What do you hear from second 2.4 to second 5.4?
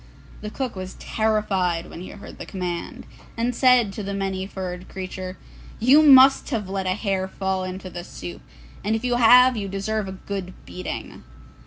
command, and said to the Many furred Creature,